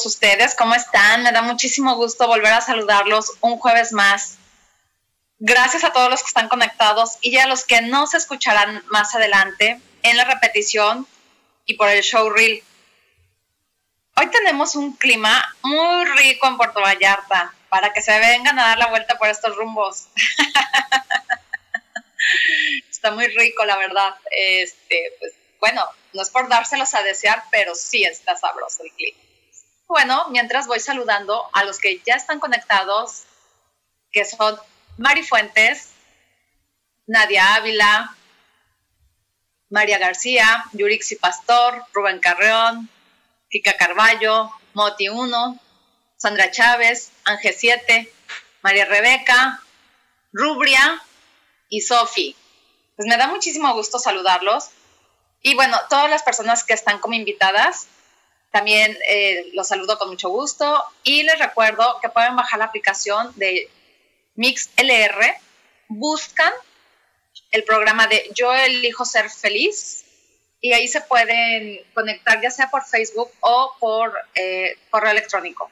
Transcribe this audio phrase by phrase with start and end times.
[0.00, 1.24] Todos ustedes, ¿cómo están?
[1.24, 4.38] Me da muchísimo gusto volver a saludarlos un jueves más.
[5.38, 9.14] Gracias a todos los que están conectados y a los que no se escucharán más
[9.14, 11.06] adelante en la repetición
[11.66, 12.64] y por el show reel.
[14.16, 18.78] Hoy tenemos un clima muy rico en Puerto Vallarta para que se vengan a dar
[18.78, 20.06] la vuelta por estos rumbos.
[22.90, 24.14] Está muy rico, la verdad.
[24.30, 29.29] Este, pues, bueno, no es por dárselos a desear, pero sí está sabroso el clima.
[29.90, 33.24] Bueno, mientras voy saludando a los que ya están conectados,
[34.12, 34.56] que son
[34.98, 35.88] Mari Fuentes,
[37.08, 38.16] Nadia Ávila,
[39.68, 42.88] María García, Yurixi Pastor, Rubén Carreón,
[43.50, 45.60] Kika Carballo, Moti 1,
[46.16, 48.12] Sandra Chávez, Ángel 7,
[48.62, 49.60] María Rebeca,
[50.32, 51.02] Rubria
[51.68, 52.36] y Sofi.
[52.94, 54.68] Pues me da muchísimo gusto saludarlos
[55.42, 57.88] y bueno, todas las personas que están como invitadas,
[58.50, 63.32] también eh, los saludo con mucho gusto y les recuerdo que pueden bajar la aplicación
[63.36, 63.70] de
[64.34, 65.36] MixLR,
[65.88, 66.52] buscan
[67.52, 70.04] el programa de Yo elijo ser feliz
[70.60, 75.70] y ahí se pueden conectar ya sea por Facebook o por eh, correo electrónico.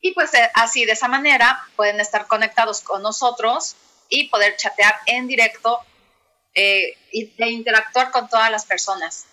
[0.00, 3.74] Y pues eh, así, de esa manera, pueden estar conectados con nosotros
[4.08, 5.80] y poder chatear en directo
[6.54, 6.96] e
[7.38, 9.26] interactuar con todas las personas.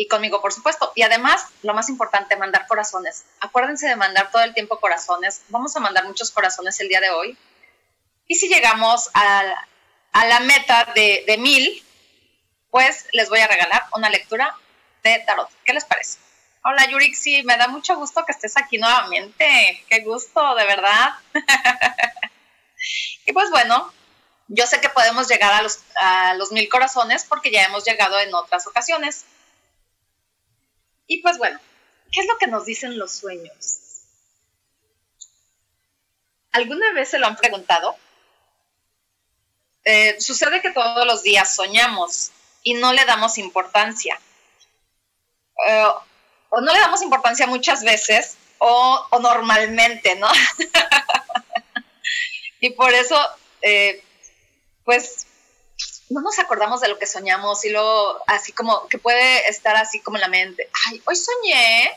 [0.00, 0.92] Y conmigo, por supuesto.
[0.94, 3.26] Y además, lo más importante, mandar corazones.
[3.38, 5.42] Acuérdense de mandar todo el tiempo corazones.
[5.48, 7.36] Vamos a mandar muchos corazones el día de hoy.
[8.26, 9.42] Y si llegamos a,
[10.14, 11.84] la meta de, de mil,
[12.70, 14.56] pues les voy a regalar una lectura
[15.02, 15.50] de tarot.
[15.66, 16.18] ¿Qué les parece?
[16.64, 19.84] Hola Yurixi, me da mucho gusto que estés aquí nuevamente.
[19.86, 21.10] Qué gusto, de verdad.
[23.26, 23.92] y pues bueno,
[24.48, 28.18] yo sé que podemos llegar a los, a los mil corazones porque ya hemos llegado
[28.18, 29.26] en otras ocasiones.
[31.10, 31.58] Y pues bueno,
[32.12, 33.80] ¿qué es lo que nos dicen los sueños?
[36.52, 37.96] ¿Alguna vez se lo han preguntado?
[39.82, 42.30] Eh, sucede que todos los días soñamos
[42.62, 44.20] y no le damos importancia.
[45.66, 45.88] Eh,
[46.50, 50.30] o no le damos importancia muchas veces o, normalmente, ¿no?
[52.60, 53.18] y por eso
[53.62, 54.00] eh,
[54.84, 55.26] pues
[56.10, 60.00] no nos acordamos de lo que soñamos y luego así como que puede estar así
[60.00, 61.96] como en la mente, ay, hoy soñé,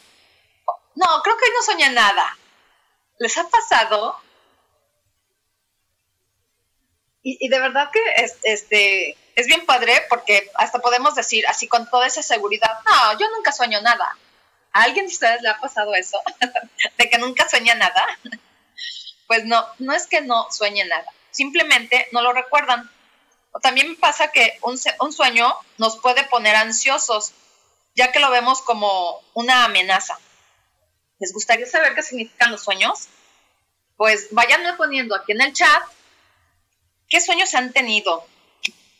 [0.95, 2.37] no, creo que hoy no soñé nada.
[3.17, 4.19] ¿Les ha pasado?
[7.25, 11.89] Y, de verdad que es, este, es bien padre porque hasta podemos decir así con
[11.89, 14.17] toda esa seguridad, no, yo nunca sueño nada.
[14.73, 16.19] ¿A alguien de ustedes le ha pasado eso?
[16.97, 18.05] de que nunca sueña nada.
[19.27, 22.89] pues no, no es que no sueñe nada simplemente no lo recuerdan.
[23.61, 27.33] También pasa que un, sueño nos puede poner ansiosos,
[27.95, 30.17] ya que lo vemos como una amenaza.
[31.19, 33.07] ¿Les gustaría saber qué significan los sueños?
[33.95, 35.83] Pues vayan poniendo aquí en el chat
[37.07, 38.25] qué sueños han tenido,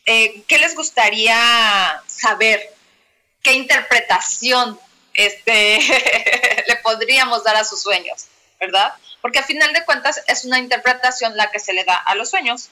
[0.06, 2.74] eh, qué les gustaría saber,
[3.42, 4.80] qué interpretación
[5.16, 5.80] este,
[6.68, 8.28] le podríamos dar a sus sueños,
[8.60, 8.94] ¿verdad?
[9.24, 12.30] porque a final de cuentas es una interpretación la que se le da a los
[12.30, 12.68] sueños.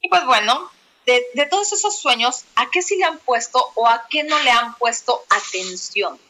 [0.00, 0.70] Y pues bueno,
[1.06, 4.50] de, todos esos sueños, ¿a qué sí le han puesto o a qué no le
[4.50, 6.20] han puesto atención?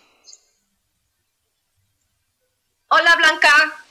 [2.89, 3.85] Hola Blanca,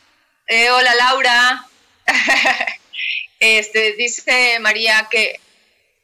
[0.47, 1.67] eh, hola Laura.
[3.39, 5.39] este, dice María que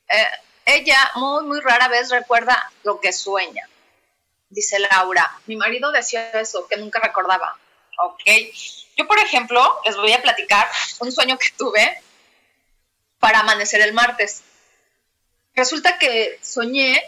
[0.09, 0.27] eh,
[0.65, 3.67] ella muy, muy rara vez recuerda lo que sueña.
[4.49, 7.57] Dice Laura, mi marido decía eso, que nunca recordaba.
[7.99, 8.21] Ok.
[8.95, 12.03] Yo, por ejemplo, les voy a platicar un sueño que tuve
[13.23, 14.41] para amanecer el martes.
[15.55, 17.01] Resulta que soñé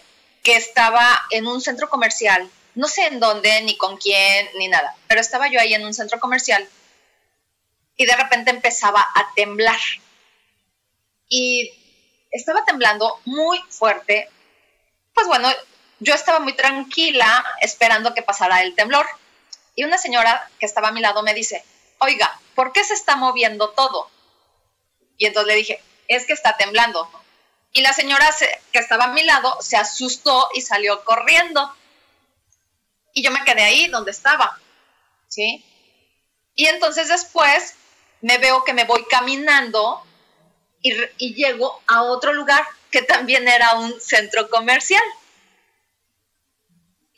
[0.44, 4.96] que estaba en un centro comercial, no sé en dónde, ni con quién, ni nada,
[5.10, 6.66] pero estaba yo ahí en un centro comercial
[7.98, 9.82] y de repente empezaba a temblar.
[11.28, 11.74] Y
[12.32, 14.30] estaba temblando muy fuerte.
[15.14, 15.50] Pues bueno,
[16.00, 19.06] yo estaba muy tranquila esperando que pasara el temblor.
[19.76, 21.66] Y una señora que estaba a mi lado me dice,
[22.00, 24.10] oiga, ¿por qué se está moviendo todo?
[25.18, 27.10] Y entonces le dije, es que está temblando.
[27.72, 28.34] Y la señora
[28.72, 31.75] que estaba a mi lado se asustó y salió corriendo.
[33.13, 34.57] Y yo me quedé ahí donde estaba.
[35.28, 35.66] ¿Sí?
[36.56, 37.75] Y entonces después
[38.22, 40.02] me veo que me voy caminando
[40.81, 45.04] y, y llego a otro lugar que también era un centro comercial.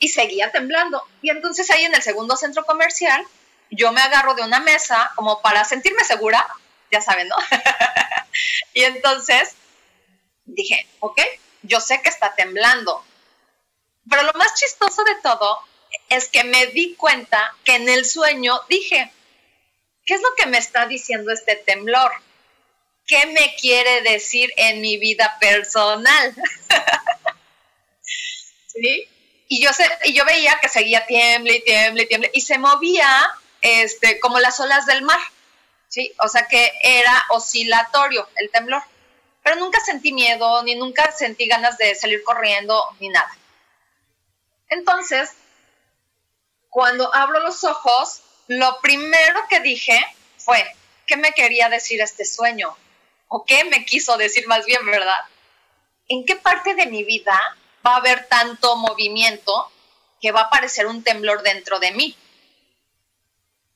[0.00, 1.04] Y seguía temblando.
[1.22, 3.24] Y entonces ahí en el segundo centro comercial,
[3.70, 6.44] yo me agarro de una mesa como para sentirme segura,
[6.90, 7.36] ya saben, ¿no?
[8.74, 9.54] y entonces
[10.44, 11.20] dije, ok,
[11.62, 13.04] yo sé que está temblando.
[14.08, 15.60] Pero lo más chistoso de todo
[16.08, 19.12] es que me di cuenta que en el sueño dije,
[20.06, 22.12] ¿qué es lo que me está diciendo este temblor?
[23.06, 26.34] ¿Qué me quiere decir en mi vida personal?
[28.66, 29.08] ¿Sí?
[29.48, 32.58] Y yo, sé, y yo veía que seguía tiemble y tiemble y tiemble y se
[32.58, 33.30] movía
[33.62, 35.20] este, como las olas del mar.
[35.88, 36.14] ¿Sí?
[36.20, 38.82] O sea que era oscilatorio el temblor.
[39.42, 43.30] Pero nunca sentí miedo, ni nunca sentí ganas de salir corriendo, ni nada.
[44.68, 45.32] Entonces,
[46.68, 49.98] cuando abro los ojos, lo primero que dije
[50.36, 50.64] fue,
[51.06, 52.76] ¿qué me quería decir este sueño?
[53.28, 55.24] ¿O qué me quiso decir más bien, verdad?
[56.08, 57.38] ¿En qué parte de mi vida
[57.86, 59.70] va a haber tanto movimiento
[60.20, 62.16] que va a aparecer un temblor dentro de mí?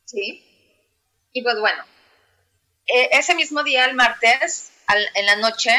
[0.05, 0.44] ¿Sí?
[1.32, 1.85] Y pues bueno,
[2.87, 4.70] e, ese mismo día, el martes,
[5.14, 5.73] en la noche,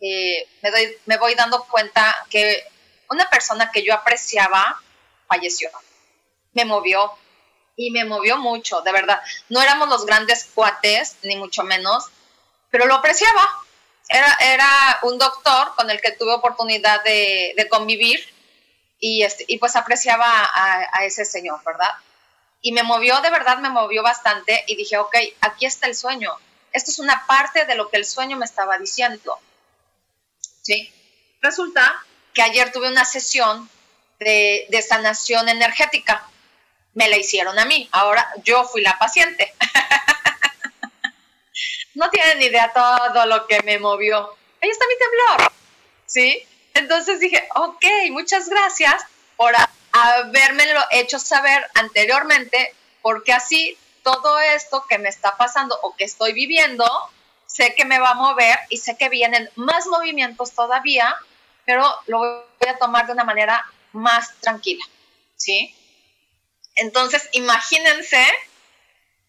[0.00, 2.64] eh, me, doy, me voy dando cuenta que
[3.10, 4.80] una persona que yo apreciaba
[5.28, 5.70] falleció.
[6.52, 7.12] Me movió
[7.76, 9.20] y me movió mucho, de verdad.
[9.48, 12.06] No éramos los grandes cuates, ni mucho menos,
[12.70, 13.48] pero lo apreciaba.
[14.08, 18.20] Era, era un doctor con el que tuve oportunidad de, convivir
[18.98, 21.90] y, este, y pues apreciaba a, a ese señor, ¿verdad?
[22.62, 26.30] Y me movió, de verdad me movió bastante y dije, ok, aquí está el sueño.
[26.72, 29.38] Esto es una parte de lo que el sueño me estaba diciendo.
[30.62, 30.92] ¿Sí?
[31.40, 32.04] Resulta
[32.34, 33.68] que ayer tuve una sesión
[34.18, 36.28] de, de sanación energética.
[36.94, 37.88] Me la hicieron a mí.
[37.92, 39.54] Ahora yo fui la paciente.
[41.94, 44.36] no tienen idea todo lo que me movió.
[44.60, 45.52] Ahí está mi temblor.
[46.06, 46.46] ¿Sí?
[46.74, 49.02] Entonces dije, ok, muchas gracias
[49.36, 49.54] por
[49.92, 56.32] habérmelo hecho saber anteriormente, porque así todo esto que me está pasando o que estoy
[56.32, 56.86] viviendo,
[57.46, 61.14] sé que me va a mover y sé que vienen más movimientos todavía,
[61.64, 64.84] pero lo voy a tomar de una manera más tranquila,
[65.36, 65.74] ¿sí?
[66.76, 68.24] Entonces, imagínense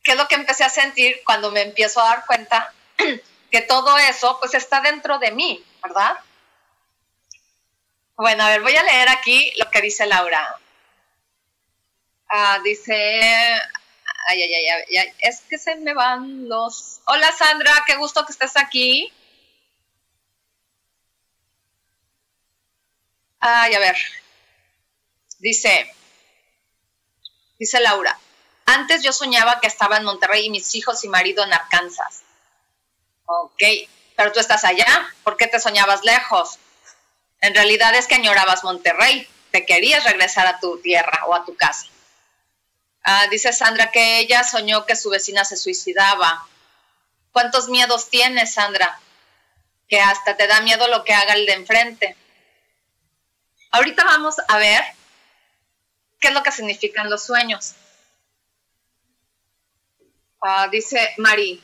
[0.04, 2.74] qué es lo que empecé a sentir cuando me empiezo a dar cuenta
[3.52, 6.18] que todo eso pues está dentro de mí, ¿verdad?
[8.16, 10.60] Bueno, a ver, voy a leer aquí lo que dice Laura.
[12.30, 12.94] Ah, dice,
[14.28, 17.02] ay, ay, ay, ay, es que se me van los...
[17.06, 19.12] Hola Sandra, qué gusto que estés aquí.
[23.40, 23.98] Ay, a ver.
[25.40, 25.92] Dice,
[27.58, 28.18] dice Laura,
[28.66, 32.22] antes yo soñaba que estaba en Monterrey y mis hijos y marido en Arkansas.
[33.26, 33.64] Ok,
[34.16, 36.60] pero tú estás allá, ¿por qué te soñabas lejos?
[37.42, 41.56] En realidad es que añorabas Monterrey, te querías regresar a tu tierra o a tu
[41.56, 41.88] casa.
[43.04, 46.48] Ah, dice Sandra que ella soñó que su vecina se suicidaba.
[47.32, 49.00] ¿Cuántos miedos tienes, Sandra?
[49.88, 52.16] Que hasta te da miedo lo que haga el de enfrente.
[53.72, 54.84] Ahorita vamos a ver
[56.20, 57.74] qué es lo que significan los sueños.
[60.42, 61.64] Ah, dice Mari,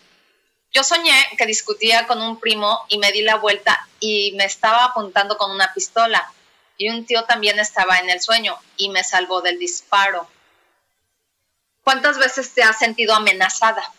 [0.77, 4.85] yo soñé que discutía con un primo y me di la vuelta y me estaba
[4.85, 6.31] apuntando con una pistola.
[6.77, 10.29] Y un tío también estaba en el sueño y me salvó del disparo.
[11.83, 13.91] ¿Cuántas veces te has sentido amenazada?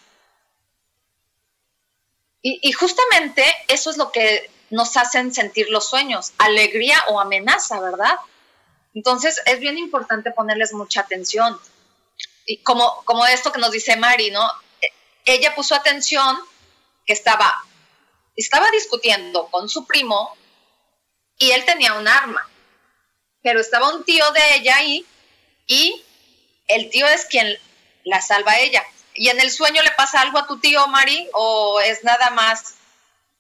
[2.43, 8.15] Y, justamente eso es lo que nos hacen sentir los sueños, alegría o amenaza, ¿verdad?
[8.95, 11.59] Entonces es bien importante ponerles mucha atención.
[12.47, 14.49] Y como, como esto que nos dice Mari, ¿no?
[14.81, 14.93] E,
[15.25, 16.39] ella puso atención
[17.09, 17.65] que estaba,
[18.37, 20.37] estaba discutiendo con su primo
[21.39, 22.47] y él tenía un arma,
[23.43, 25.07] pero estaba un tío de ella ahí
[25.67, 26.05] y
[26.67, 27.59] el tío es quien
[28.05, 28.85] la salva a ella.
[29.15, 32.75] ¿Y en el sueño le pasa algo a tu tío, Mari, o es nada más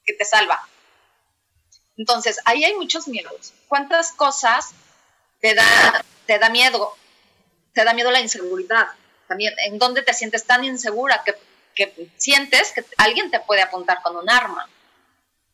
[0.06, 0.66] que te salva?
[1.98, 3.52] Entonces, ahí hay muchos miedos.
[3.68, 4.70] ¿Cuántas cosas
[5.40, 6.96] te da, te da miedo?
[7.74, 8.88] Te da miedo la inseguridad.
[9.28, 11.36] También, ¿en dónde te sientes tan insegura que,
[11.78, 14.68] que sientes que alguien te puede apuntar con un arma?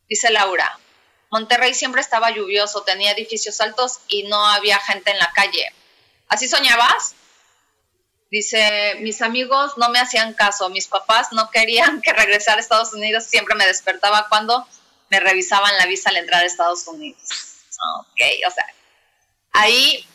[0.09, 0.79] Dice Laura,
[1.29, 5.71] Monterrey siempre estaba lluvioso, tenía edificios altos y no había gente en la calle.
[6.27, 7.13] ¿Así soñabas?
[8.31, 12.93] Dice, mis amigos no me hacían caso, mis papás no querían que regresara a Estados
[12.93, 14.67] Unidos, siempre me despertaba cuando
[15.09, 17.21] me revisaban la visa al entrar a Estados Unidos.
[17.99, 18.65] Ok, o sea,
[19.51, 20.07] ahí,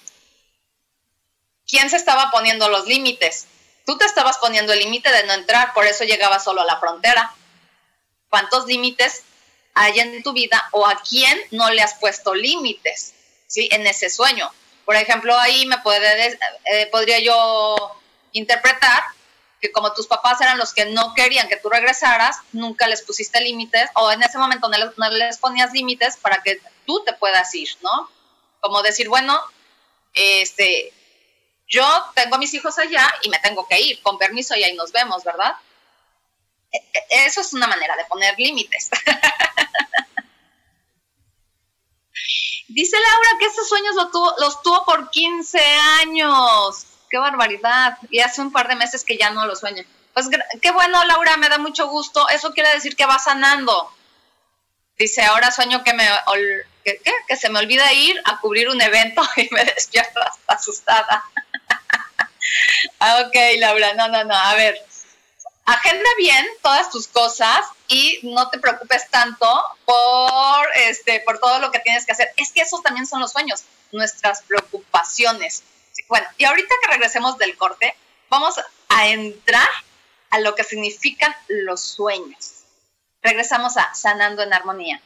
[1.68, 3.46] ¿quién se estaba poniendo los límites?
[3.90, 6.78] Tú te estabas poniendo el límite de no entrar, por eso llegaba solo a la
[6.78, 7.34] frontera.
[8.28, 9.24] ¿Cuántos límites
[9.74, 13.14] hay en tu vida o a quién no le has puesto límites?
[13.48, 13.68] ¿Sí?
[13.72, 14.48] En ese sueño.
[14.84, 19.02] Por ejemplo, ahí me puede, eh, podría yo interpretar
[19.60, 23.40] que como tus papás eran los que no querían que tú regresaras, nunca les pusiste
[23.40, 27.70] límites o en ese momento no les, ponías límites para que tú te puedas ir,
[27.82, 28.08] ¿no?
[28.60, 29.36] Como decir, bueno,
[30.14, 30.92] este,
[31.70, 34.74] yo tengo a mis hijos allá y me tengo que ir, con permiso y ahí
[34.74, 35.54] nos vemos, ¿verdad?
[36.72, 38.90] E, e, eso es una manera de poner límites.
[42.68, 45.58] Dice Laura que esos sueños los tuvo por 15
[46.02, 47.98] años qué barbaridad.
[48.08, 49.84] Y hace un par de meses que ya no lo sueño.
[50.14, 50.28] Pues
[50.62, 52.26] qué bueno, Laura, me da mucho gusto.
[52.30, 53.92] Eso quiere decir que va sanando.
[54.96, 56.08] Dice, ahora sueño que me
[56.84, 61.24] que, se me olvida ir a cubrir un evento y me despierto asustada.
[62.98, 64.34] Ah, ok, Laura, no, no, no.
[64.34, 64.76] A ver,
[65.64, 69.46] agenda bien todas tus cosas y no te preocupes tanto
[69.84, 72.30] por este por todo lo que tienes que hacer.
[72.36, 75.62] Es que esos también son los sueños, nuestras preocupaciones.
[76.08, 77.94] Bueno, y ahorita que regresemos del corte,
[78.28, 78.56] vamos
[78.88, 79.68] a entrar
[80.30, 82.64] a lo que significan los sueños.
[83.22, 85.00] Regresamos a Sanando en Armonía.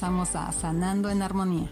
[0.00, 1.68] A Sanando en Armonía.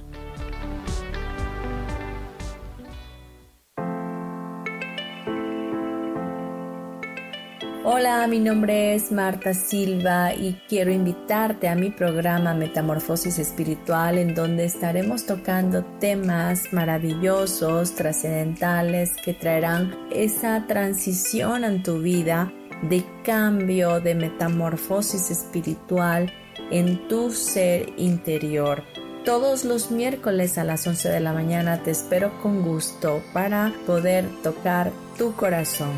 [7.85, 14.35] Hola, mi nombre es Marta Silva y quiero invitarte a mi programa Metamorfosis Espiritual en
[14.35, 22.53] donde estaremos tocando temas maravillosos, trascendentales que traerán esa transición en tu vida
[22.83, 26.33] de cambio, de metamorfosis espiritual
[26.71, 28.83] en tu ser interior.
[29.25, 34.25] Todos los miércoles a las 11 de la mañana te espero con gusto para poder
[34.43, 35.91] tocar tu corazón.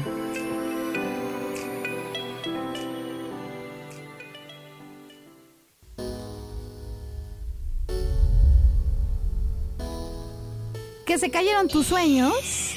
[11.04, 12.74] Que se cayeron tus sueños,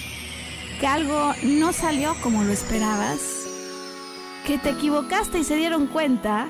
[0.80, 3.20] que algo no salió como lo esperabas,
[4.46, 6.50] que te equivocaste y se dieron cuenta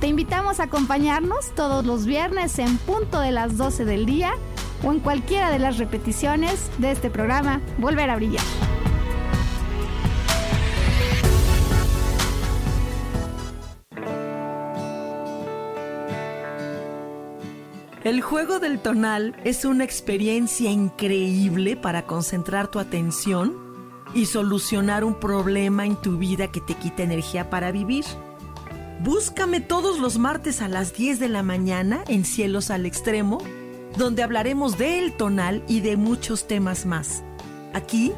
[0.00, 4.32] Te invitamos a acompañarnos todos los viernes en punto de las 12 del día
[4.82, 8.42] o en cualquiera de las repeticiones de este programa Volver a Brillar.
[18.02, 23.54] El juego del tonal es una experiencia increíble para concentrar tu atención
[24.14, 28.06] y solucionar un problema en tu vida que te quita energía para vivir.
[29.02, 33.38] Búscame todos los martes a las 10 de la mañana en Cielos al Extremo
[33.96, 37.22] donde hablaremos del tonal y de muchos temas más.
[37.74, 38.12] Aquí,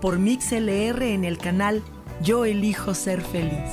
[0.00, 1.82] por MixLR en el canal
[2.22, 3.72] Yo elijo ser feliz.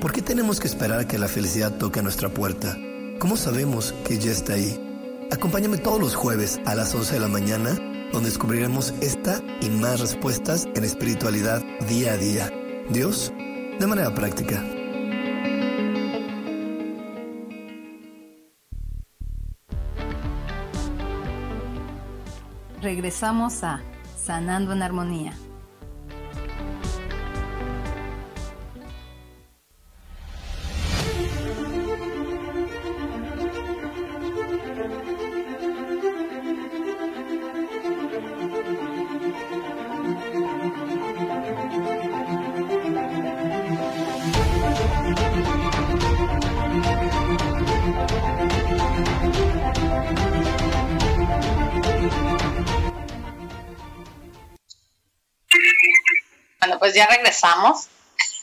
[0.00, 2.76] ¿Por qué tenemos que esperar a que la felicidad toque a nuestra puerta?
[3.20, 4.91] ¿Cómo sabemos que ya está ahí?
[5.32, 7.70] Acompáñame todos los jueves a las 11 de la mañana,
[8.12, 12.50] donde descubriremos esta y más respuestas en espiritualidad día a día.
[12.90, 13.32] Dios,
[13.80, 14.62] de manera práctica.
[22.82, 23.80] Regresamos a
[24.22, 25.32] Sanando en Armonía.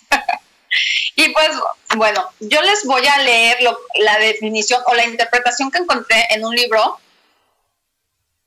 [1.16, 1.50] y pues
[1.96, 3.58] bueno, yo les voy a leer
[3.96, 7.00] la definición o la interpretación que encontré en un libro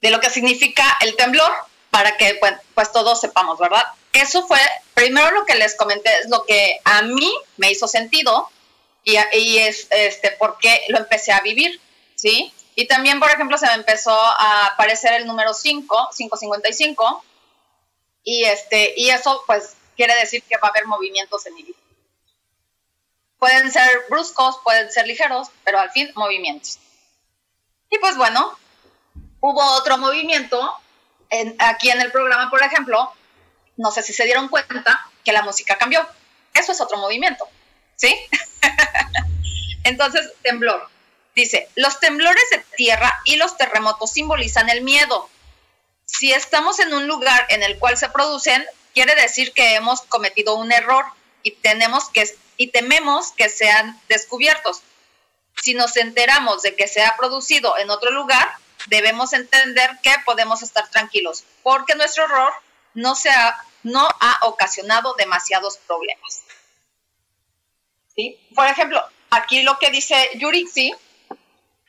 [0.00, 1.52] de lo que significa el temblor,
[1.92, 3.84] para que pues, pues todos sepamos, ¿verdad?
[4.14, 4.58] Eso fue,
[4.94, 8.48] primero lo que les comenté es lo que a mí me hizo sentido
[9.04, 11.78] y, y es este, porque lo empecé a vivir,
[12.14, 12.50] ¿sí?
[12.74, 17.24] Y también, por ejemplo, se me empezó a aparecer el número 5, 555,
[18.24, 21.78] y, este, y eso pues quiere decir que va a haber movimientos en mi vida.
[23.38, 26.78] Pueden ser bruscos, pueden ser ligeros, pero al fin movimientos.
[27.90, 28.56] Y pues bueno,
[29.40, 30.76] hubo otro movimiento
[31.58, 33.12] aquí en el programa, por ejemplo,
[33.76, 36.06] no sé si se dieron cuenta que la música cambió.
[36.54, 37.48] Eso es otro movimiento,
[37.96, 38.14] ¿sí?
[39.84, 40.88] Entonces, temblor.
[41.34, 45.28] Dice, los temblores de tierra y los terremotos simbolizan el miedo.
[46.04, 50.54] Si estamos en un lugar en el cual se producen, quiere decir que hemos cometido
[50.56, 51.04] un error
[51.42, 52.24] y tenemos que
[52.56, 54.82] y tememos que sean descubiertos.
[55.62, 60.62] Si nos enteramos de que se ha producido en otro lugar, debemos entender que podemos
[60.62, 62.52] estar tranquilos, porque nuestro error
[62.94, 66.42] no, se ha, no ha ocasionado demasiados problemas.
[68.14, 68.38] ¿Sí?
[68.54, 70.94] Por ejemplo, aquí lo que dice Yurixi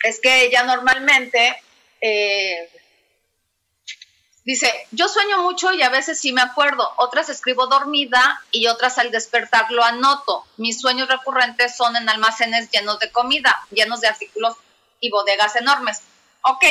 [0.03, 1.61] es que ella normalmente
[2.01, 2.69] eh,
[4.45, 8.97] Dice, yo sueño mucho y a veces sí me acuerdo, otras escribo dormida y otras
[8.97, 10.45] al despertar lo anoto.
[10.57, 14.57] Mis sueños recurrentes son en almacenes llenos de comida, llenos de artículos
[14.99, 16.01] y bodegas enormes.
[16.41, 16.65] Ok,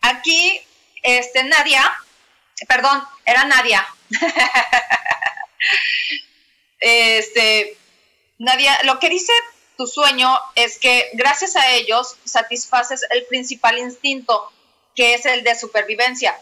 [0.00, 0.62] aquí,
[1.02, 1.82] este, Nadia,
[2.66, 3.86] perdón, era Nadia.
[6.78, 7.76] este,
[8.38, 9.32] Nadia, lo que dice
[9.76, 14.50] tu sueño es que gracias a ellos satisfaces el principal instinto,
[14.94, 16.34] que es el de supervivencia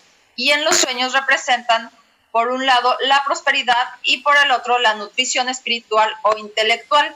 [0.43, 1.89] y en los sueños representan,
[2.33, 7.15] por un lado, la prosperidad y por el otro, la nutrición espiritual o intelectual.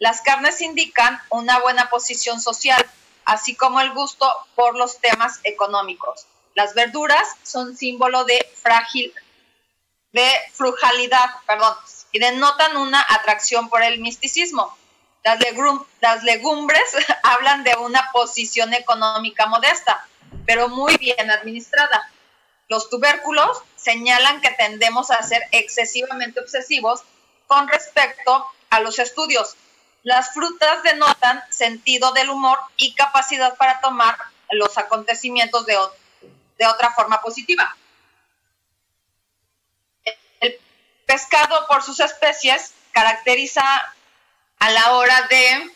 [0.00, 2.84] Las carnes indican una buena posición social,
[3.24, 6.26] así como el gusto por los temas económicos.
[6.56, 9.14] Las verduras son símbolo de frágil,
[10.10, 11.76] de frugalidad, perdón,
[12.10, 14.76] y denotan una atracción por el misticismo.
[15.22, 15.38] Las,
[16.00, 16.82] las legumbres
[17.22, 20.04] hablan de una posición económica modesta,
[20.44, 22.10] pero muy bien administrada.
[22.68, 27.02] Los tubérculos señalan que tendemos a ser excesivamente obsesivos
[27.46, 29.56] con respecto a los estudios.
[30.02, 34.16] Las frutas denotan sentido del humor y capacidad para tomar
[34.50, 35.76] los acontecimientos de,
[36.66, 37.76] otra forma positiva.
[40.40, 40.58] El
[41.06, 43.62] pescado por sus especies caracteriza
[44.58, 45.70] a la hora de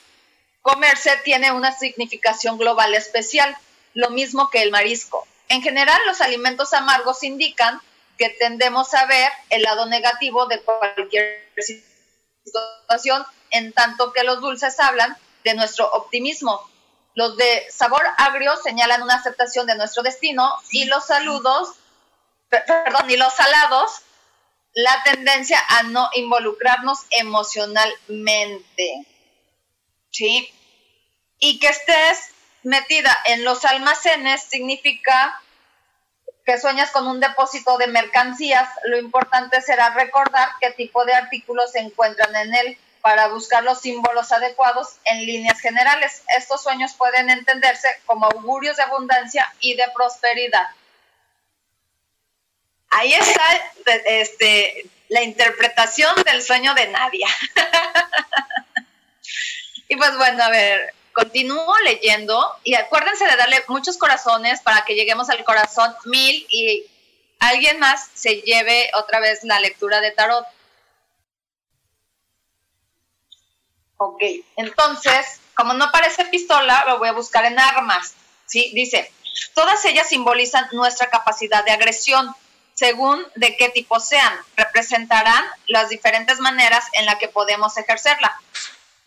[0.63, 3.57] comerse, tiene una significación global especial,
[3.95, 5.27] lo mismo que el marisco.
[5.51, 7.81] En general, los alimentos amargos indican
[8.17, 11.53] que tendemos a ver el lado negativo de cualquier
[12.45, 16.71] situación, en tanto que los dulces hablan de nuestro optimismo.
[17.15, 21.71] Los de sabor agrio señalan una aceptación de nuestro destino y los saludos,
[22.49, 24.03] perdón, y los salados,
[24.73, 29.05] la tendencia a no involucrarnos emocionalmente.
[30.11, 30.49] ¿Sí?
[31.41, 32.31] Y que estés
[32.63, 35.41] metida en los almacenes significa
[36.45, 38.69] que sueñas con un depósito de mercancías.
[38.85, 43.81] Lo importante será recordar qué tipo de artículos se encuentran en él para buscar los
[43.81, 46.23] símbolos adecuados en líneas generales.
[46.37, 50.69] Estos sueños pueden entenderse como augurios de abundancia y de prosperidad.
[52.91, 53.43] Ahí está
[54.07, 57.29] este, la interpretación del sueño de Nadia.
[59.89, 64.95] y pues bueno, a ver, continúo leyendo y acuérdense de darle muchos corazones para que
[64.95, 66.87] lleguemos al corazón mil y
[67.39, 70.47] alguien más se lleve otra vez la lectura de tarot.
[73.99, 74.23] Ok,
[74.57, 78.15] entonces, como no parece pistola, lo voy a buscar en armas.
[78.47, 78.71] ¿sí?
[78.75, 79.13] Dice,
[79.53, 82.35] todas ellas simbolizan nuestra capacidad de agresión,
[82.73, 84.33] según de qué tipo sean.
[84.57, 88.41] Representarán las diferentes maneras en las que podemos ejercerla.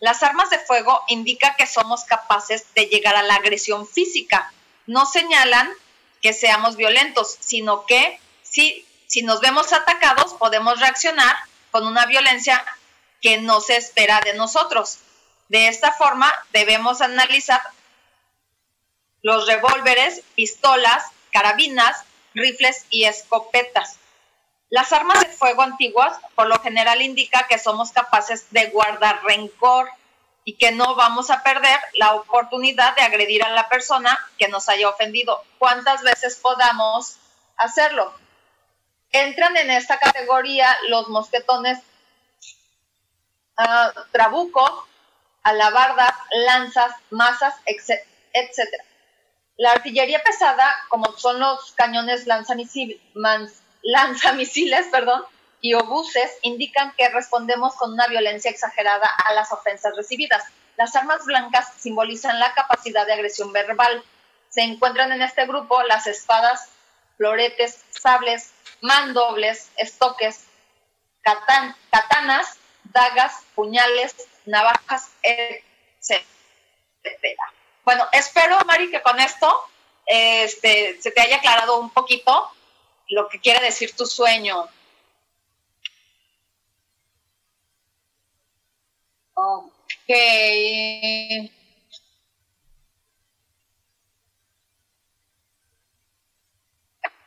[0.04, 4.52] Las armas de fuego indican que somos capaces de llegar a la agresión física.
[4.86, 5.72] No señalan
[6.20, 11.34] que seamos violentos, sino que si, si nos vemos atacados podemos reaccionar
[11.70, 12.62] con una violencia
[13.22, 14.98] que no se espera de nosotros.
[15.48, 17.62] De esta forma debemos analizar
[19.22, 23.96] los revólveres, pistolas, carabinas, rifles y escopetas.
[24.74, 29.88] Las armas de fuego antiguas por lo general indica que somos capaces de guardar rencor
[30.42, 34.68] y que no vamos a perder la oportunidad de agredir a la persona que nos
[34.68, 35.40] haya ofendido.
[35.60, 37.18] ¿Cuántas veces podamos
[37.56, 38.12] hacerlo?
[39.12, 41.78] Entran en esta categoría los mosquetones
[43.56, 44.88] uh, trabuco,
[45.44, 48.58] alabardas, lanzas, masas, etc.
[49.56, 53.00] La artillería pesada, como son los cañones lanzamisiles,
[53.84, 55.24] lanzamisiles perdón,
[55.60, 60.44] y obuses, indican que respondemos con una violencia exagerada a las ofensas recibidas.
[60.76, 64.04] Las armas blancas simbolizan la capacidad de agresión verbal.
[64.50, 66.68] Se encuentran en este grupo las espadas,
[67.16, 68.50] floretes, sables,
[68.82, 70.44] mandobles, estoques,
[71.22, 76.22] katanas, dagas, puñales, navajas, etc.
[77.84, 79.66] Bueno, espero, Mari, que con esto
[80.04, 82.50] este, se te haya aclarado un poquito
[83.08, 84.68] lo que quiere decir tu sueño.
[89.34, 90.10] Ok.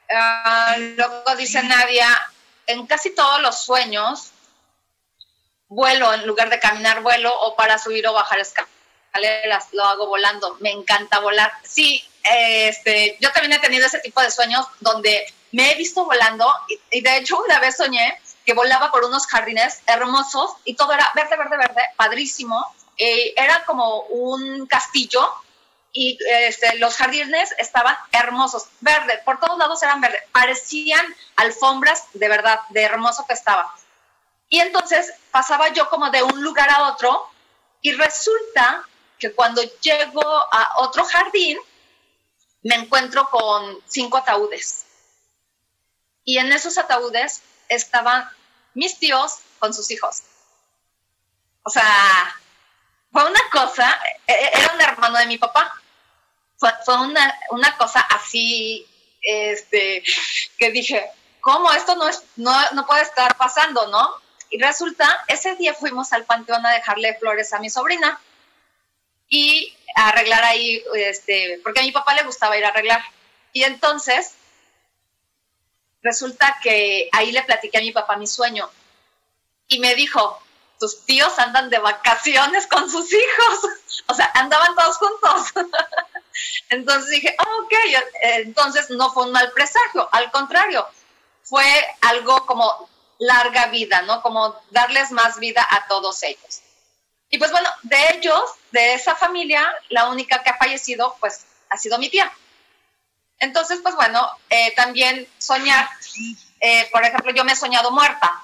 [0.10, 2.08] Ah, luego dice Nadia,
[2.66, 4.32] en casi todos los sueños,
[5.68, 10.56] vuelo en lugar de caminar, vuelo o para subir o bajar escaleras lo hago volando,
[10.60, 11.52] me encanta volar.
[11.64, 16.52] Sí, este, yo también he tenido ese tipo de sueños donde me he visto volando
[16.92, 21.12] y, de hecho una vez soñé que volaba por unos jardines hermosos y todo era
[21.16, 22.66] verde, verde, verde, padrísimo.
[22.98, 25.32] Eh, era como un castillo
[25.92, 32.28] y este, los jardines estaban hermosos, verde, por todos lados eran verde, parecían alfombras de
[32.28, 33.74] verdad, de hermoso que estaba.
[34.50, 37.30] Y entonces pasaba yo como de un lugar a otro
[37.82, 38.84] y resulta
[39.20, 41.58] que cuando llego a otro jardín,
[42.68, 44.86] me encuentro con cinco ataúdes.
[46.26, 48.30] Y en esos ataúdes estaban
[48.74, 50.24] mis tíos con sus hijos.
[51.64, 52.36] O sea,
[53.10, 55.82] fue una cosa, e, e, era un hermano de mi papá.
[56.58, 58.86] Fue, una, una, cosa así,
[59.22, 60.04] este,
[60.58, 64.14] que dije, ¿cómo esto no, es, no, no puede estar pasando, no?
[64.50, 68.20] Y resulta, ese día fuimos al panteón a dejarle flores a mi sobrina
[69.30, 73.02] y arreglar ahí, este, porque a mi papá le gustaba ir a arreglar.
[73.54, 74.34] Y entonces,
[76.02, 78.70] resulta que ahí le platiqué a mi papá mi sueño.
[79.68, 80.42] Y me dijo,
[80.80, 83.60] tus tíos andan de vacaciones con sus hijos.
[84.08, 85.54] o sea, andaban todos juntos.
[86.70, 87.74] entonces dije, oh, ok,
[88.22, 90.88] entonces no fue un mal presagio, al contrario,
[91.44, 91.66] fue
[92.02, 94.22] algo como larga vida, ¿no?
[94.22, 96.62] Como darles más vida a todos ellos.
[97.30, 101.78] Y pues bueno, de ellos, de esa familia, la única que ha fallecido, pues ha
[101.78, 102.32] sido mi tía.
[103.40, 105.88] Entonces, pues bueno, eh, también soñar,
[106.60, 108.42] eh, por ejemplo, yo me he soñado muerta.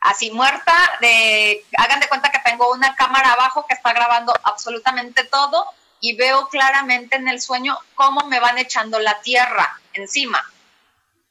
[0.00, 5.24] Así, muerta, de, hagan de cuenta que tengo una cámara abajo que está grabando absolutamente
[5.24, 5.66] todo
[6.00, 10.44] y veo claramente en el sueño cómo me van echando la tierra encima.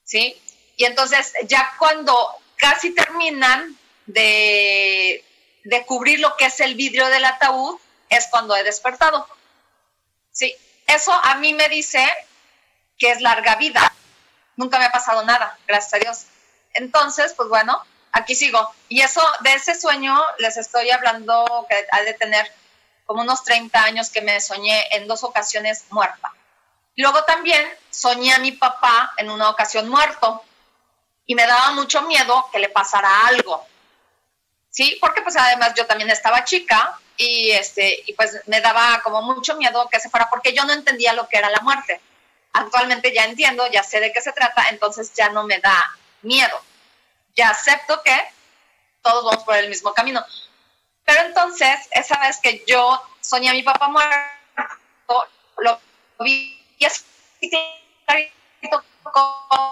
[0.03, 0.35] ¿Sí?
[0.75, 5.23] Y entonces, ya cuando casi terminan de,
[5.65, 7.77] de cubrir lo que es el vidrio del ataúd,
[8.09, 9.27] es cuando he despertado.
[10.31, 10.55] Sí,
[10.87, 12.07] eso a mí me dice
[12.97, 13.91] que es larga vida.
[14.55, 16.25] Nunca me ha pasado nada, gracias a Dios.
[16.75, 18.73] Entonces, pues bueno, aquí sigo.
[18.89, 22.51] Y eso, de ese sueño, les estoy hablando que ha de tener
[23.05, 26.31] como unos 30 años que me soñé en dos ocasiones muerta.
[26.95, 30.43] Luego también soñé a mi papá en una ocasión muerto
[31.25, 33.65] y me daba mucho miedo que le pasara algo.
[34.75, 34.97] ¿Sí?
[34.99, 39.55] Porque pues además yo también estaba chica y, este, y pues me daba como mucho
[39.55, 42.01] miedo que se fuera porque yo no entendía lo que era la muerte.
[42.51, 46.61] Actualmente ya entiendo, ya sé de qué se trata, entonces ya no me da miedo.
[47.35, 48.17] ya acepto que
[49.01, 50.25] todos vamos por el mismo camino.
[51.05, 55.79] Pero entonces, esa vez que yo soñé a mi papá muerto, lo
[56.19, 57.49] vi así
[59.03, 59.65] como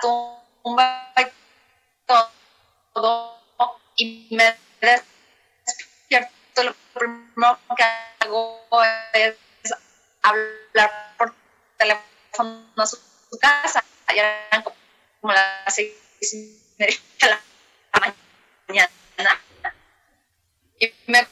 [0.00, 1.26] tumba y
[2.06, 3.38] todo,
[3.96, 7.84] y me despierto, lo primero que
[8.20, 8.66] hago
[9.12, 9.36] es
[10.22, 11.34] hablar por
[11.76, 12.98] teléfono a su
[13.40, 17.40] casa, allá eran como las seis y media de la
[18.00, 19.42] mañana,
[20.78, 21.26] y me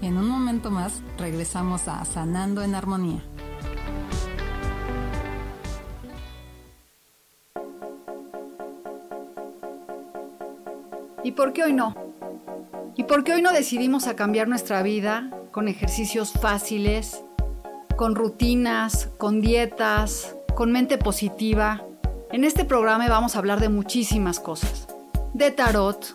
[0.00, 3.20] En un momento más regresamos a Sanando en Armonía.
[11.24, 11.94] ¿Y por qué hoy no?
[12.96, 17.24] ¿Y por qué hoy no decidimos a cambiar nuestra vida con ejercicios fáciles,
[17.96, 21.82] con rutinas, con dietas, con mente positiva?
[22.30, 24.86] En este programa vamos a hablar de muchísimas cosas.
[25.34, 26.14] De tarot,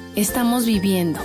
[0.15, 1.19] estamos viviendo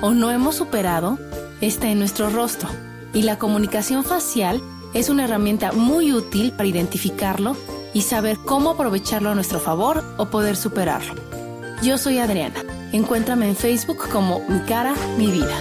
[0.00, 1.18] o no hemos superado
[1.60, 2.68] está en nuestro rostro
[3.14, 4.60] y la comunicación facial
[4.94, 7.56] es una herramienta muy útil para identificarlo
[7.94, 11.14] y saber cómo aprovecharlo a nuestro favor o poder superarlo.
[11.82, 12.62] Yo soy Adriana.
[12.92, 15.56] Encuéntrame en Facebook como Mi cara, mi vida.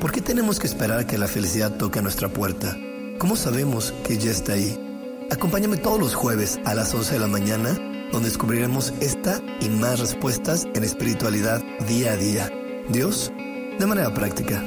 [0.00, 2.76] ¿Por qué tenemos que esperar a que la felicidad toque a nuestra puerta?
[3.18, 4.83] ¿Cómo sabemos que ya está ahí?
[5.30, 7.72] Acompáñame todos los jueves a las 11 de la mañana,
[8.12, 12.50] donde descubriremos esta y más respuestas en espiritualidad día a día.
[12.90, 13.32] Dios,
[13.78, 14.62] de manera práctica.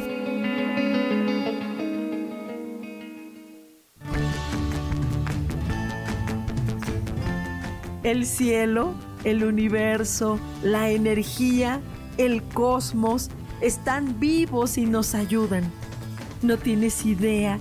[8.04, 11.82] El cielo, el universo, la energía,
[12.17, 13.30] el cosmos
[13.62, 15.72] están vivos y nos ayudan.
[16.41, 17.60] No tienes idea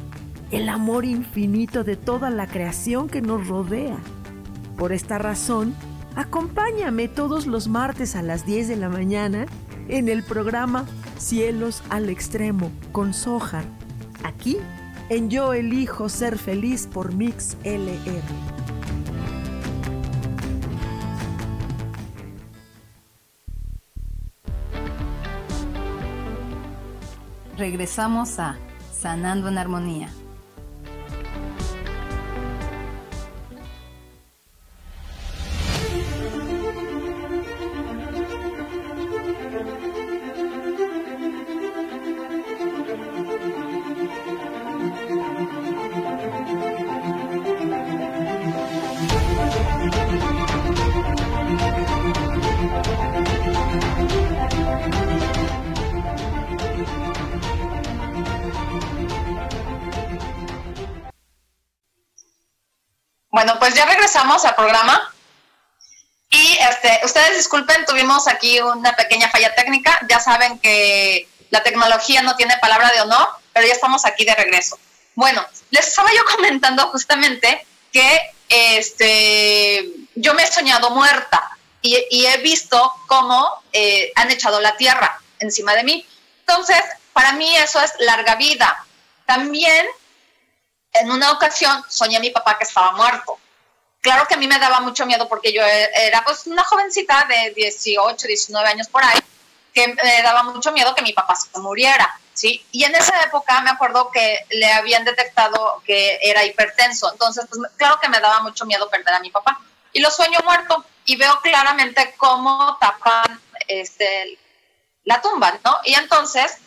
[0.50, 3.96] el amor infinito de toda la creación que nos rodea.
[4.76, 5.74] Por esta razón,
[6.14, 9.46] acompáñame todos los martes a las 10 de la mañana
[9.88, 10.86] en el programa
[11.18, 13.64] Cielos al Extremo con Soja.
[14.22, 14.58] Aquí
[15.08, 18.22] en Yo Elijo Ser Feliz por Mix LR.
[27.56, 28.58] Regresamos a
[28.92, 30.10] Sanando en Armonía.
[64.26, 65.12] Regresamos al programa.
[66.30, 69.98] Y este, ustedes disculpen, tuvimos aquí una pequeña falla técnica.
[70.08, 74.34] Ya saben que la tecnología no tiene palabra de honor, pero ya estamos aquí de
[74.34, 74.78] regreso.
[75.14, 82.26] Bueno, les estaba yo comentando justamente que este, yo me he soñado muerta y, y
[82.26, 86.06] he visto cómo eh, han echado la tierra encima de mí.
[86.40, 88.84] Entonces, para mí eso es larga vida.
[89.24, 89.86] También
[90.92, 93.38] en una ocasión soñé a mi papá que estaba muerto.
[94.06, 97.52] Claro que a mí me daba mucho miedo porque yo era pues una jovencita de
[97.56, 99.18] 18, 19 años por ahí,
[99.74, 102.64] que me daba mucho miedo que mi papá se muriera, ¿sí?
[102.70, 107.60] Y en esa época me acuerdo que le habían detectado que era hipertenso, entonces pues
[107.76, 109.60] claro que me daba mucho miedo perder a mi papá.
[109.92, 114.38] Y lo sueño muerto y veo claramente cómo tapan este,
[115.02, 115.78] la tumba, ¿no?
[115.82, 116.58] Y entonces,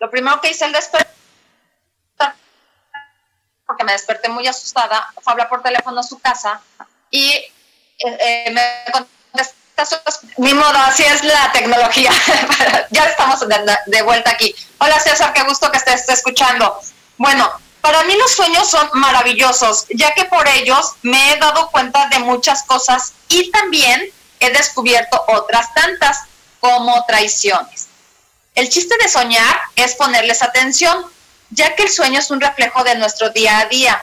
[0.00, 1.14] lo primero que hice el despertar,
[3.68, 6.60] porque me desperté muy asustada, fue hablar por teléfono a su casa
[7.10, 7.32] y
[7.98, 10.00] eh, me contestó,
[10.38, 12.10] mi modo, así es la tecnología.
[12.90, 13.40] ya estamos
[13.86, 14.54] de, vuelta aquí.
[14.78, 16.80] Hola César, qué gusto que estés escuchando.
[17.16, 22.08] Bueno, para mí los sueños son maravillosos, ya que por ellos me he dado cuenta
[22.08, 26.22] de muchas cosas y también he descubierto otras tantas,
[26.60, 27.86] como traiciones.
[28.54, 31.06] El chiste de soñar es ponerles atención,
[31.50, 34.02] ya que el sueño es un reflejo de nuestro día a día,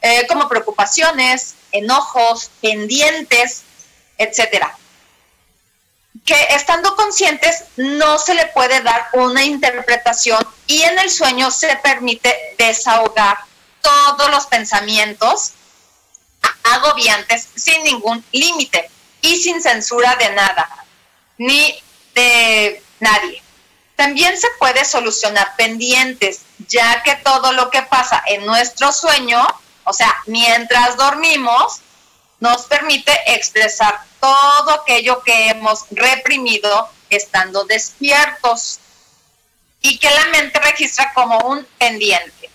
[0.00, 3.62] eh, como preocupaciones, enojos, pendientes,
[4.18, 4.76] etcétera.
[6.24, 11.74] Que estando conscientes no se le puede dar una interpretación y en el sueño se
[11.76, 13.38] permite desahogar
[13.80, 15.52] todos los pensamientos
[16.62, 20.68] agobiantes sin ningún límite y sin censura de nada,
[21.38, 21.82] ni
[22.14, 23.42] de nadie.
[23.96, 29.46] También se puede solucionar pendientes, ya que todo lo que pasa en nuestro sueño,
[29.84, 31.80] o sea, mientras dormimos,
[32.40, 38.80] nos permite expresar todo aquello que hemos reprimido estando despiertos
[39.80, 42.50] y que la mente registra como un pendiente.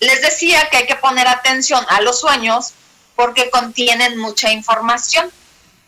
[0.00, 2.72] Les decía que hay que poner atención a los sueños
[3.16, 5.30] porque contienen mucha información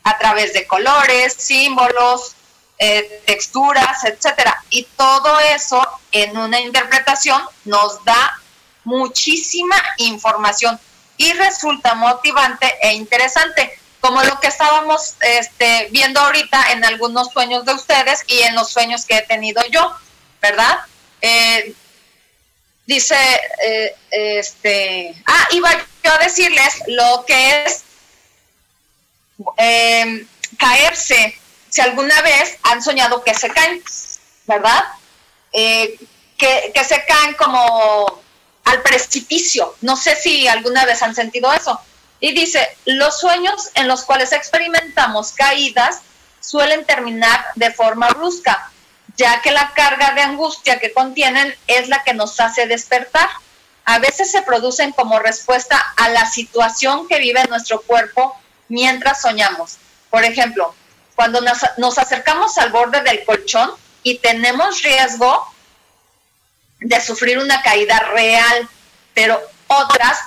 [0.02, 2.34] a través de colores, símbolos,
[2.78, 4.64] eh, texturas, etcétera.
[4.70, 8.39] Y todo eso en una interpretación nos da
[8.84, 10.78] muchísima información
[11.16, 17.64] y resulta motivante e interesante, como lo que estábamos este, viendo ahorita en algunos sueños
[17.66, 19.94] de ustedes y en los sueños que he tenido yo,
[20.40, 20.78] ¿verdad?
[21.20, 21.74] Eh,
[22.86, 23.16] dice,
[23.62, 25.70] eh, este, ah, iba
[26.02, 27.84] yo a decirles lo que es
[30.56, 31.38] caerse
[31.68, 33.82] si alguna vez han soñado que se caen,
[34.46, 34.84] ¿verdad?
[35.52, 35.98] Eh,
[36.36, 38.22] que, que se caen como
[38.70, 39.74] al precipicio.
[39.80, 41.80] No sé si alguna vez han sentido eso.
[42.20, 46.00] Y dice, los sueños en los cuales experimentamos caídas
[46.40, 48.70] suelen terminar de forma brusca,
[49.16, 53.28] ya que la carga de angustia que contienen es la que nos hace despertar.
[53.84, 58.36] A veces se producen como respuesta a la situación que vive nuestro cuerpo
[58.68, 59.78] mientras soñamos.
[60.10, 60.74] Por ejemplo,
[61.14, 63.70] cuando nos, acercamos al borde del colchón
[64.02, 65.46] y tenemos riesgo
[66.80, 68.68] de sufrir una caída real,
[69.14, 70.18] pero otras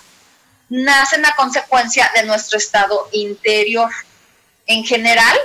[0.69, 3.91] nacen a consecuencia de nuestro estado interior.
[4.65, 5.37] En general,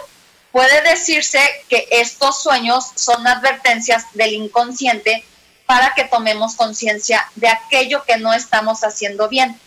[0.53, 5.25] puede decirse que estos sueños son advertencias del inconsciente
[5.67, 9.61] para que tomemos conciencia de aquello que no estamos haciendo bien.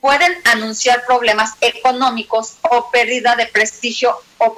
[0.00, 4.54] Pueden anunciar problemas económicos o pérdida de prestigio o,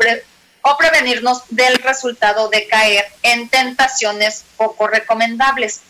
[0.62, 5.82] o prevenirnos del resultado de caer en tentaciones poco recomendables.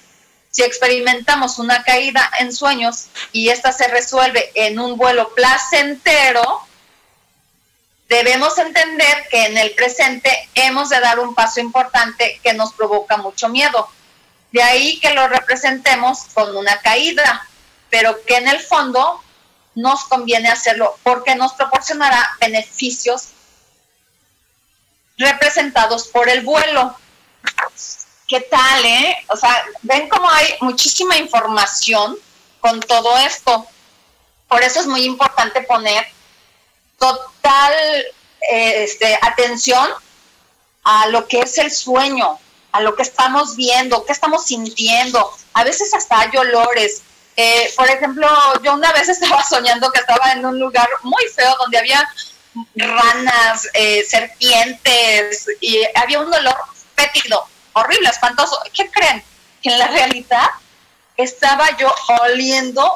[0.51, 6.63] Si experimentamos una caída en sueños y esta se resuelve en un vuelo placentero,
[8.09, 13.19] debemos entender que en el presente hemos de dar un paso importante que nos provoca
[13.19, 13.89] mucho miedo.
[14.53, 17.47] De ahí que lo representemos con una caída,
[17.91, 19.23] pero que en el fondo
[19.75, 23.29] nos conviene hacerlo porque nos proporcionará beneficios
[25.19, 26.97] representados por el vuelo.
[28.29, 29.17] ¿Qué tal, eh?
[29.29, 32.19] O sea, ven cómo hay muchísima información
[32.61, 33.67] con todo esto.
[34.47, 36.07] Por eso es muy importante poner
[36.99, 37.73] total
[38.53, 39.89] eh, este, atención
[40.85, 42.39] a lo que es el sueño,
[42.73, 45.33] a lo que estamos viendo, qué estamos sintiendo.
[45.55, 47.01] A veces hasta hay olores.
[47.35, 48.29] Eh, por ejemplo,
[48.63, 52.07] yo una vez estaba soñando que estaba en un lugar muy feo donde había
[52.75, 56.57] ranas, eh, serpientes, y había un olor
[56.95, 58.59] fétido, horrible, espantoso.
[58.73, 59.23] ¿Qué creen?
[59.63, 60.49] Que en la realidad
[61.17, 61.93] estaba yo
[62.23, 62.91] oliendo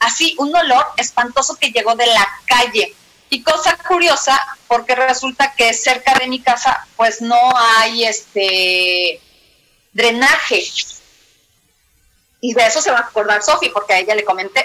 [0.00, 2.94] así un olor espantoso que llegó de la calle.
[3.30, 9.20] Y cosa curiosa, porque resulta que cerca de mi casa pues no hay este
[9.92, 10.64] drenaje.
[12.40, 14.64] Y de eso se va a acordar Sofi, porque a ella le comenté.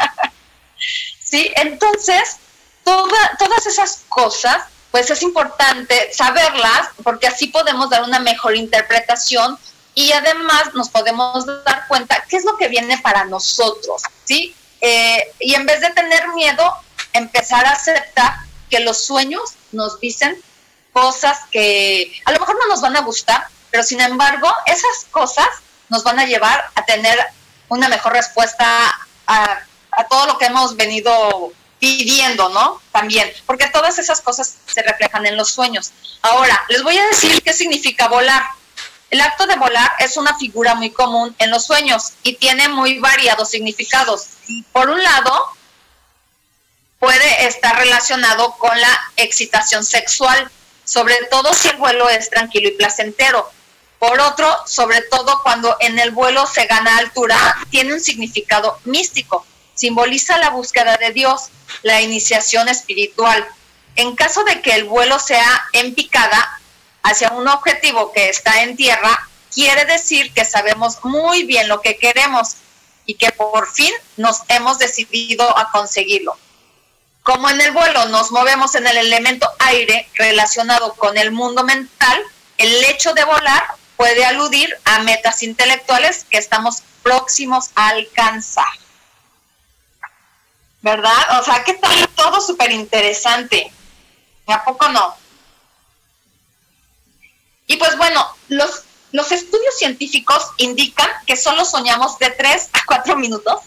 [1.22, 2.38] sí, entonces
[2.82, 9.58] todas esas cosas, pues es importante saberlas porque así podemos dar una mejor interpretación
[9.94, 14.54] y además nos podemos dar cuenta qué es lo que viene para nosotros, ¿sí?
[14.80, 16.74] eh, y en vez de tener miedo,
[17.12, 18.34] empezar a aceptar
[18.68, 20.40] que los sueños nos dicen
[20.92, 25.48] cosas que a lo mejor no nos van a gustar, pero sin embargo, esas cosas
[25.88, 27.18] nos van a llevar a tener
[27.68, 28.66] una mejor respuesta
[29.26, 29.60] a,
[29.92, 32.80] a todo lo que hemos venido pidiendo, ¿no?
[32.92, 35.90] También, porque todas esas cosas se reflejan en los sueños.
[36.22, 38.44] Ahora, les voy a decir qué significa volar.
[39.10, 43.00] El acto de volar es una figura muy común en los sueños y tiene muy
[43.00, 44.28] variados significados.
[44.72, 45.46] Por un lado,
[47.00, 50.48] puede estar relacionado con la excitación sexual,
[50.84, 53.50] sobre todo si el vuelo es tranquilo y placentero.
[53.98, 59.44] Por otro, sobre todo cuando en el vuelo se gana altura, tiene un significado místico.
[59.80, 61.48] Simboliza la búsqueda de Dios,
[61.80, 63.48] la iniciación espiritual.
[63.96, 66.60] En caso de que el vuelo sea en picada
[67.02, 71.96] hacia un objetivo que está en tierra, quiere decir que sabemos muy bien lo que
[71.96, 72.56] queremos
[73.06, 76.36] y que por fin nos hemos decidido a conseguirlo.
[77.22, 82.22] Como en el vuelo nos movemos en el elemento aire relacionado con el mundo mental,
[82.58, 83.64] el hecho de volar
[83.96, 88.66] puede aludir a metas intelectuales que estamos próximos a alcanzar.
[90.82, 91.40] ¿Verdad?
[91.40, 93.70] O sea, que tal todo súper interesante.
[94.46, 95.14] ¿A poco no?
[97.66, 103.16] Y pues bueno, los, los estudios científicos indican que solo soñamos de 3 a 4
[103.16, 103.60] minutos,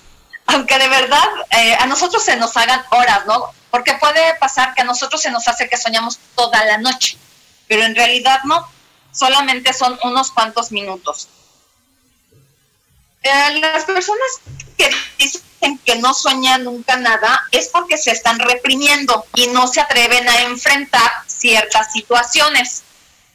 [0.45, 3.53] aunque de verdad eh, a nosotros se nos hagan horas, ¿no?
[3.71, 7.17] Porque puede pasar que a nosotros se nos hace que soñamos toda la noche,
[7.67, 8.67] pero en realidad no,
[9.13, 11.29] solamente son unos cuantos minutos.
[13.23, 14.41] Eh, las personas
[14.77, 15.41] que dicen
[15.85, 20.41] que no sueñan nunca nada es porque se están reprimiendo y no se atreven a
[20.41, 22.83] enfrentar ciertas situaciones.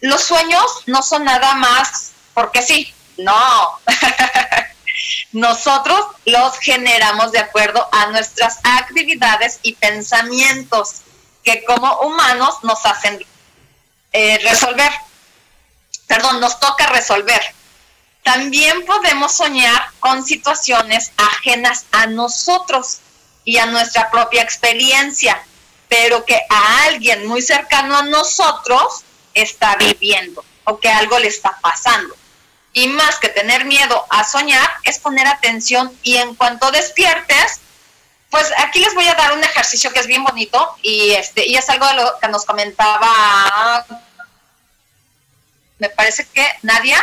[0.00, 3.78] Los sueños no son nada más porque sí, no.
[5.32, 11.02] Nosotros los generamos de acuerdo a nuestras actividades y pensamientos
[11.44, 13.24] que como humanos nos hacen
[14.12, 14.90] eh, resolver.
[16.06, 17.42] Perdón, nos toca resolver.
[18.28, 22.98] También podemos soñar con situaciones ajenas a nosotros
[23.42, 25.42] y a nuestra propia experiencia,
[25.88, 29.02] pero que a alguien muy cercano a nosotros
[29.32, 32.14] está viviendo o que algo le está pasando.
[32.74, 37.60] Y más que tener miedo a soñar, es poner atención y en cuanto despiertes,
[38.28, 41.56] pues aquí les voy a dar un ejercicio que es bien bonito y este y
[41.56, 43.86] es algo de lo que nos comentaba
[45.78, 47.02] me parece que Nadia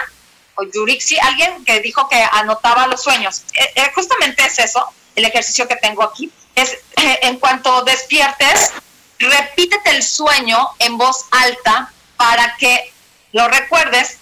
[0.56, 3.44] o Yurixi, alguien que dijo que anotaba los sueños.
[3.54, 4.86] Eh, eh, justamente es eso,
[5.16, 6.32] el ejercicio que tengo aquí.
[6.56, 8.72] Es eh, en cuanto despiertes,
[9.20, 12.94] repítete el sueño en voz alta para que
[13.34, 14.18] lo recuerdes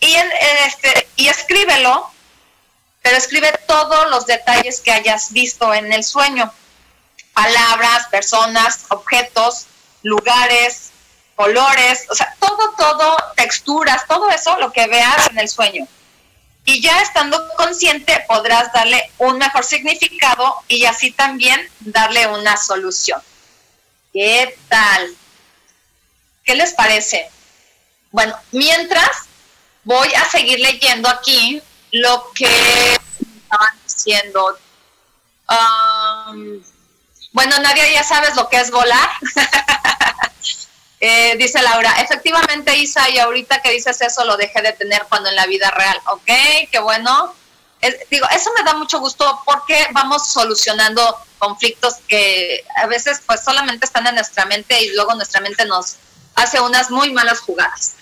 [0.00, 0.14] y,
[0.66, 2.10] este, y escríbelo,
[3.02, 6.52] pero escribe todos los detalles que hayas visto en el sueño.
[7.32, 9.66] Palabras, personas, objetos,
[10.02, 10.90] lugares,
[11.36, 15.86] colores, o sea, todo, todo, texturas, todo eso, lo que veas en el sueño.
[16.64, 23.22] Y ya estando consciente podrás darle un mejor significado y así también darle una solución.
[24.12, 25.14] ¿Qué tal?
[26.42, 27.30] ¿Qué les parece?
[28.10, 29.26] Bueno, mientras
[29.84, 31.62] voy a seguir leyendo aquí
[31.92, 34.58] lo que estaban diciendo.
[37.32, 39.10] Bueno, Nadia, ya sabes lo que es volar.
[41.08, 45.28] Eh, dice Laura, efectivamente Isa, y ahorita que dices eso lo dejé de tener cuando
[45.28, 45.96] en la vida real.
[46.06, 46.26] Ok,
[46.68, 47.32] qué bueno.
[48.10, 53.86] digo, eso me da mucho gusto porque vamos solucionando conflictos que a veces pues solamente
[53.86, 55.94] están en nuestra mente y luego nuestra mente nos
[56.34, 57.94] hace unas muy malas jugadas.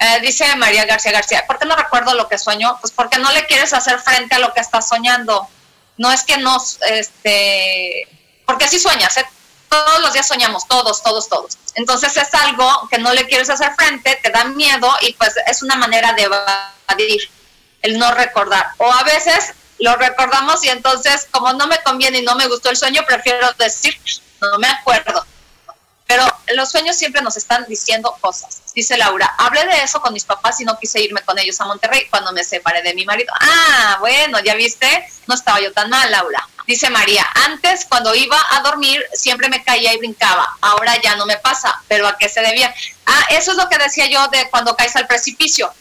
[0.00, 2.78] Eh, dice María García García, ¿por qué no recuerdo lo que sueño?
[2.80, 5.48] Pues porque no le quieres hacer frente a lo que estás soñando.
[5.98, 8.08] No es que nos, este,
[8.44, 9.26] porque así sueñas, ¿eh?
[9.70, 11.56] Todos los días soñamos, todos, todos, todos.
[11.74, 15.62] Entonces es algo que no le quieres hacer frente, te da miedo y pues es
[15.62, 17.30] una manera de evadir
[17.82, 18.66] el no recordar.
[18.78, 22.68] O a veces lo recordamos y entonces como no me conviene y no me gustó
[22.68, 23.96] el sueño, prefiero decir,
[24.40, 25.24] no me acuerdo.
[26.10, 28.62] Pero los sueños siempre nos están diciendo cosas.
[28.74, 31.66] Dice Laura, hablé de eso con mis papás y no quise irme con ellos a
[31.66, 33.32] Monterrey cuando me separé de mi marido.
[33.38, 36.44] Ah, bueno, ya viste, no estaba yo tan mal, Laura.
[36.66, 41.26] Dice María, antes cuando iba a dormir siempre me caía y brincaba, ahora ya no
[41.26, 42.74] me pasa, pero ¿a qué se debía?
[43.06, 45.72] Ah, eso es lo que decía yo de cuando caes al precipicio.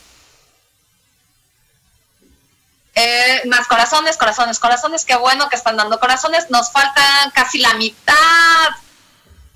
[2.93, 7.73] Eh, más corazones, corazones, corazones, qué bueno que están dando corazones, nos faltan casi la
[7.73, 8.69] mitad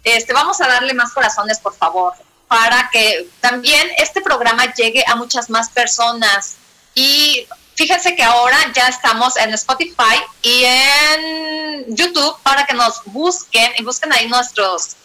[0.04, 2.14] este, vamos a darle más corazones, por favor,
[2.48, 6.56] para que también este programa llegue a muchas más personas.
[6.94, 13.74] Y fíjense que ahora ya estamos en Spotify y en YouTube para que nos busquen
[13.78, 14.96] y busquen ahí nuestros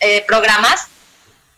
[0.00, 0.88] eh, programas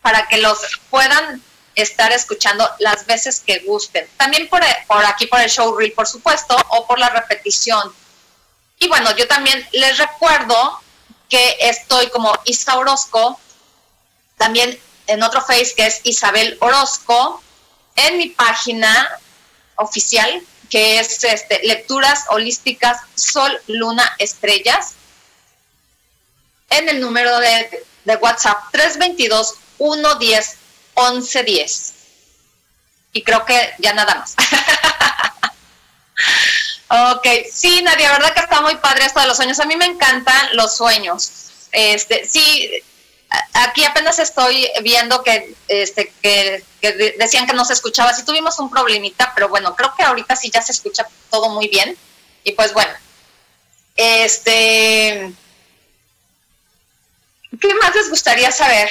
[0.01, 0.59] para que los
[0.91, 1.41] puedan
[1.73, 4.07] estar escuchando las veces que gusten.
[4.17, 7.91] También por, por aquí, por el show reel, por supuesto, o por la repetición.
[8.79, 10.79] Y bueno, yo también les recuerdo
[11.29, 13.39] que estoy como Isa Orozco,
[14.37, 17.41] también en otro face que es Isabel Orozco,
[17.95, 19.09] en mi página
[19.77, 24.93] oficial, que es este, Lecturas Holísticas Sol, Luna, Estrellas,
[26.69, 30.57] en el número de, de WhatsApp 322 110
[30.97, 31.93] 1110.
[33.13, 34.35] Y creo que ya nada más.
[36.89, 39.59] ok, sí, Nadia, verdad que está muy padre esto de los sueños.
[39.59, 41.31] A mí me encantan los sueños.
[41.71, 42.71] Este, sí,
[43.53, 46.63] aquí apenas estoy viendo que, este, que,
[47.17, 48.13] decían que no se escuchaba.
[48.13, 51.67] Sí tuvimos un problemita, pero bueno, creo que ahorita sí ya se escucha todo muy
[51.67, 51.97] bien.
[52.43, 52.93] Y pues bueno,
[53.95, 55.33] este,
[57.59, 58.89] ¿qué más les gustaría saber?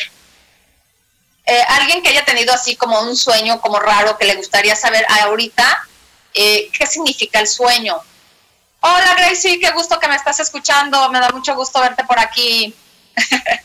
[1.46, 5.06] Eh, alguien que haya tenido así como un sueño como raro que le gustaría saber
[5.08, 5.88] ahorita
[6.34, 8.02] eh, qué significa el sueño.
[8.80, 12.74] Hola Gracie, qué gusto que me estás escuchando, me da mucho gusto verte por aquí.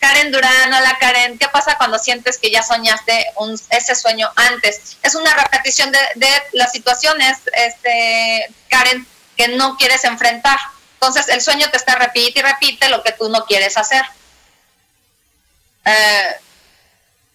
[0.00, 4.96] Karen Durán, hola Karen, ¿qué pasa cuando sientes que ya soñaste un, ese sueño antes?
[5.02, 10.58] Es una repetición de, las situaciones, este, Karen, que no quieres enfrentar.
[10.94, 14.02] Entonces el sueño te está repite y repite lo que tú no quieres hacer.
[15.84, 16.36] Eh,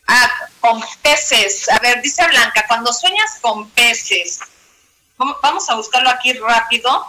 [0.08, 1.70] ah, con peces.
[1.70, 4.40] A ver, dice Blanca, cuando sueñas con peces,
[5.42, 7.06] vamos a buscarlo aquí rápido.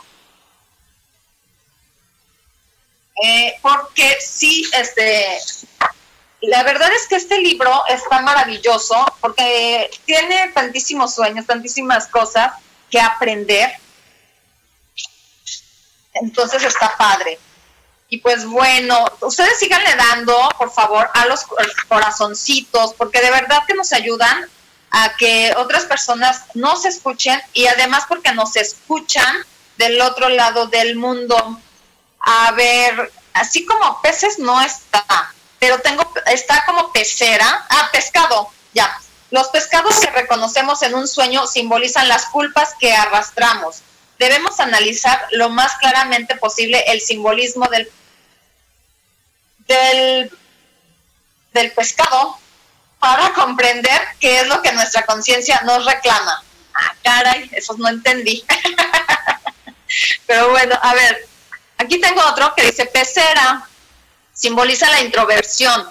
[3.22, 5.38] Eh, porque sí, este,
[6.40, 12.54] la verdad es que este libro está maravilloso porque tiene tantísimos sueños, tantísimas cosas
[12.90, 13.70] que aprender.
[16.14, 17.38] Entonces está padre.
[18.08, 21.46] Y pues bueno, ustedes síganle dando, por favor, a los
[21.88, 24.50] corazoncitos, porque de verdad que nos ayudan
[24.92, 29.44] a que otras personas nos escuchen y además porque nos escuchan
[29.78, 31.58] del otro lado del mundo.
[32.20, 38.94] A ver, así como peces no está, pero tengo, está como pecera, ah, pescado, ya.
[39.30, 43.78] Los pescados que reconocemos en un sueño simbolizan las culpas que arrastramos.
[44.18, 47.90] Debemos analizar lo más claramente posible el simbolismo del
[49.66, 50.30] del,
[51.54, 52.36] del pescado
[53.02, 56.44] para comprender qué es lo que nuestra conciencia nos reclama.
[56.72, 58.44] Ah, caray, eso no entendí.
[60.28, 61.28] Pero bueno, a ver,
[61.78, 63.68] aquí tengo otro que dice pecera,
[64.32, 65.90] simboliza la introversión,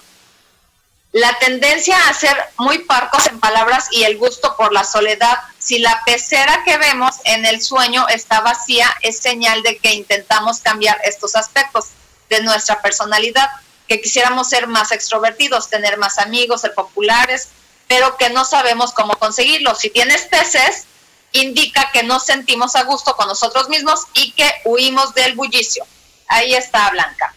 [1.12, 5.38] la tendencia a ser muy parcos en palabras y el gusto por la soledad.
[5.59, 10.62] Si la pecera que vemos en el sueño está vacía, es señal de que intentamos
[10.62, 11.88] cambiar estos aspectos
[12.30, 13.49] de nuestra personalidad,
[13.91, 17.49] que quisiéramos ser más extrovertidos, tener más amigos, ser populares,
[17.89, 19.75] pero que no sabemos cómo conseguirlo.
[19.75, 20.85] Si tienes peces,
[21.33, 25.85] indica que no sentimos a gusto con nosotros mismos y que huimos del bullicio.
[26.29, 27.33] Ahí está Blanca.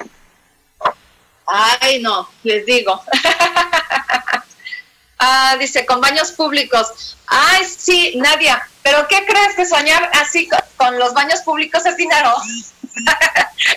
[1.44, 3.02] Ay, no, les digo.
[5.18, 7.16] ah, dice, con baños públicos.
[7.26, 12.32] Ay, sí, Nadia, pero ¿qué crees que soñar así con los baños públicos es dinero?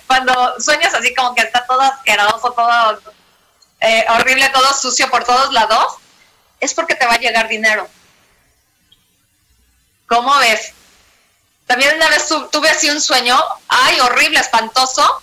[0.07, 2.99] Cuando sueñas así como que está todo asqueroso, todo
[3.79, 5.95] eh, horrible, todo sucio por todos lados,
[6.59, 7.87] es porque te va a llegar dinero.
[10.07, 10.73] ¿Cómo ves?
[11.65, 13.37] También una vez tuve así un sueño,
[13.67, 15.21] ay, horrible, espantoso,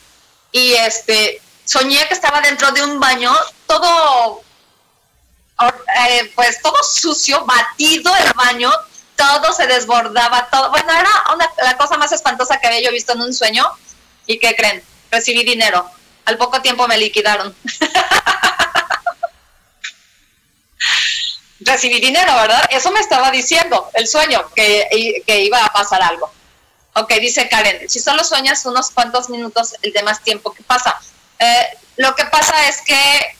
[0.53, 3.35] y este, soñé que estaba dentro de un baño,
[3.67, 4.43] todo,
[5.61, 8.71] eh, pues todo sucio, batido el baño,
[9.17, 11.11] todo se desbordaba, todo, bueno, era
[11.63, 13.67] la cosa más espantosa que había yo visto en un sueño,
[14.27, 14.83] ¿Y qué creen?
[15.11, 15.91] Recibí dinero.
[16.25, 17.55] Al poco tiempo me liquidaron.
[21.61, 22.65] Recibí dinero, ¿verdad?
[22.71, 26.33] Eso me estaba diciendo el sueño, que, iba a pasar algo.
[26.95, 31.01] Ok, dice Karen, si solo sueñas unos cuantos minutos, el de más tiempo, ¿qué pasa?
[31.39, 33.37] Eh, lo que pasa es que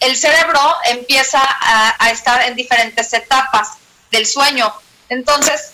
[0.00, 3.72] el cerebro empieza a, estar en diferentes etapas
[4.10, 4.72] del sueño.
[5.08, 5.72] Entonces,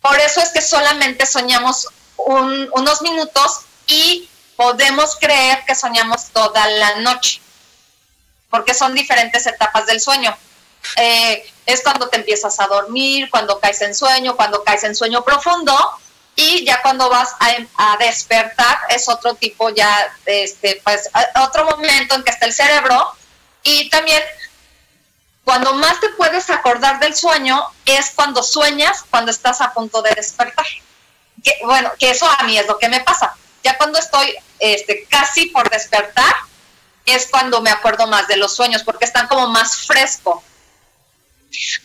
[0.00, 6.96] por eso es que solamente soñamos unos minutos y podemos creer que soñamos toda la
[6.96, 7.40] noche,
[8.50, 10.36] porque son diferentes etapas del sueño.
[10.96, 15.22] Eh, es cuando te empiezas a dormir, cuando caes en sueño, cuando caes en sueño
[15.22, 15.74] profundo
[16.34, 19.90] y ya cuando vas a, despertar es otro tipo ya,
[20.24, 21.10] este, pues
[21.42, 23.12] otro momento en que está el cerebro
[23.62, 24.22] y también
[25.44, 30.10] cuando más te puedes acordar del sueño es cuando sueñas, cuando estás a punto de
[30.14, 30.66] despertar.
[31.64, 33.34] Bueno, que eso a mí es lo que me pasa.
[33.62, 36.34] Ya cuando estoy este, casi por despertar,
[37.04, 40.42] es cuando me acuerdo más de los sueños, porque están como más fresco.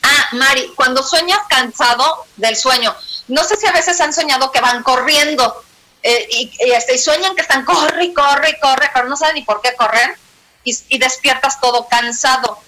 [0.01, 2.95] Ah, Mari, cuando sueñas cansado del sueño,
[3.28, 5.64] no sé si a veces han soñado que van corriendo
[6.01, 9.62] eh, y, este, y, sueñan que están corre corre corre, pero no saben ni por
[9.62, 10.18] qué correr
[10.64, 12.60] y, despiertas todo cansado.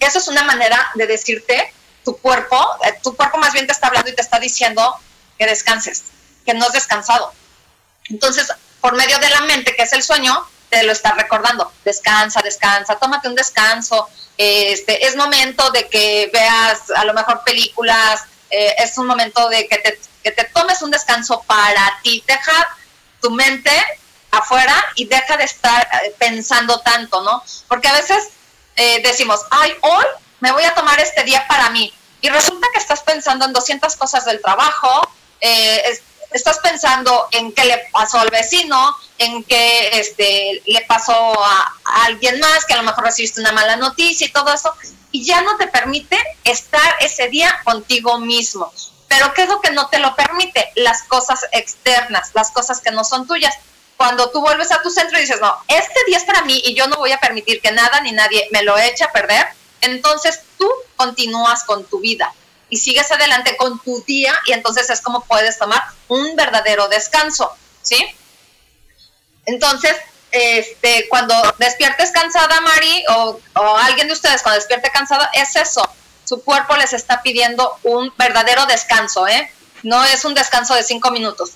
[0.00, 1.72] Eso es una manera de decirte,
[2.04, 4.96] tu cuerpo, eh, tu cuerpo más bien te está hablando y te está diciendo
[5.38, 6.04] que descanses,
[6.44, 7.32] que no has descansado.
[8.08, 8.48] Entonces,
[8.80, 11.72] por medio de la mente, que es el sueño, te lo está recordando.
[11.84, 14.08] Descansa, descansa, tómate un descanso.
[14.36, 19.66] Este, es momento de que veas a lo mejor películas, eh, es un momento de
[19.66, 22.22] que te, que te tomes un descanso para ti.
[22.26, 22.76] Deja
[23.20, 23.70] tu mente
[24.30, 27.42] afuera y deja de estar eh, pensando tanto, ¿no?
[27.68, 28.28] Porque a veces
[28.76, 30.04] eh, decimos, ay, hoy
[30.40, 31.92] me voy a tomar este día para mí.
[32.20, 35.10] Y resulta que estás pensando en 200 cosas del trabajo,
[35.40, 36.00] eh,
[36.32, 41.72] estás pensando en qué le pasó al vecino, en qué este, le pasó a,
[42.04, 44.72] alguien más, que a lo mejor recibiste una mala noticia y todo eso,
[45.10, 48.72] y ya no te permite estar ese día contigo mismo.
[49.08, 50.72] Pero ¿qué es lo que no te lo permite?
[50.74, 53.54] Las cosas externas, las cosas que no son tuyas.
[53.96, 56.74] Cuando tú vuelves a tu centro y dices, no, este día es para mí y
[56.74, 59.46] yo no voy a permitir que nada ni nadie me lo eche a perder,
[59.80, 62.34] entonces tú continúas con tu vida
[62.68, 67.54] y sigues adelante con tu día y entonces es como puedes tomar un verdadero descanso,
[67.82, 68.04] ¿sí?
[69.44, 69.94] Entonces,
[70.32, 75.88] este, cuando despiertes cansada, Mari, o, o alguien de ustedes cuando despierte cansada, es eso.
[76.24, 79.50] Su cuerpo les está pidiendo un verdadero descanso, ¿eh?
[79.84, 81.52] No es un descanso de cinco minutos.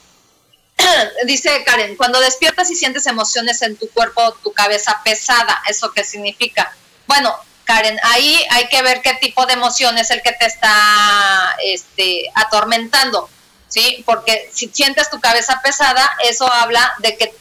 [1.27, 6.05] Dice Karen, cuando despiertas y sientes emociones en tu cuerpo, tu cabeza pesada, ¿eso qué
[6.05, 6.75] significa?
[7.07, 7.37] Bueno,
[7.71, 12.25] Karen, ahí hay que ver qué tipo de emoción es el que te está este,
[12.35, 13.31] atormentando,
[13.69, 14.03] ¿sí?
[14.05, 17.33] Porque si sientes tu cabeza pesada, eso habla de que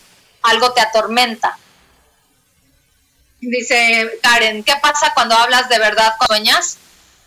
[0.43, 1.57] algo te atormenta.
[3.41, 6.77] Dice Karen, ¿qué pasa cuando hablas de verdad con sueñas?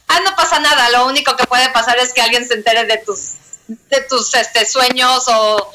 [0.07, 2.99] Ah, no pasa nada, lo único que puede pasar es que alguien se entere de
[2.99, 3.33] tus
[3.67, 5.73] de tus este, sueños o,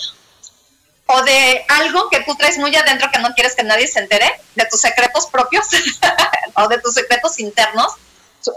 [1.07, 4.29] o de algo que tú traes muy adentro que no quieres que nadie se entere,
[4.55, 5.65] de tus secretos propios
[6.55, 7.93] o de tus secretos internos,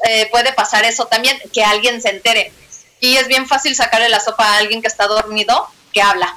[0.04, 2.52] eh, puede pasar eso también, que alguien se entere.
[3.00, 6.36] Y es bien fácil sacarle la sopa a alguien que está dormido, que habla.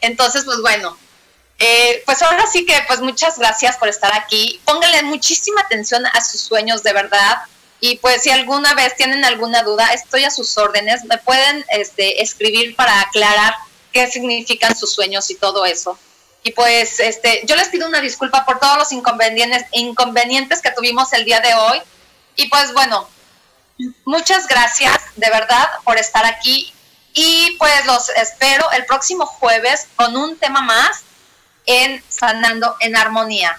[0.00, 0.96] Entonces, pues bueno,
[1.58, 4.60] eh, pues ahora sí que pues muchas gracias por estar aquí.
[4.64, 7.38] Pónganle muchísima atención a sus sueños de verdad.
[7.80, 11.04] Y pues si alguna vez tienen alguna duda, estoy a sus órdenes.
[11.04, 13.54] Me pueden este, escribir para aclarar
[13.92, 15.98] qué significan sus sueños y todo eso.
[16.42, 21.12] Y pues este, yo les pido una disculpa por todos los inconvenientes, inconvenientes que tuvimos
[21.12, 21.80] el día de hoy.
[22.36, 23.08] Y pues bueno,
[24.04, 26.72] muchas gracias de verdad por estar aquí.
[27.12, 31.02] Y pues los espero el próximo jueves con un tema más
[31.66, 33.58] en Sanando en Armonía.